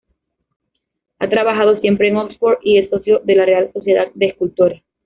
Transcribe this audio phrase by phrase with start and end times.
[1.19, 4.81] Ha trabajado siempre en Oxford y es socio de la Real Sociedad de Escultores.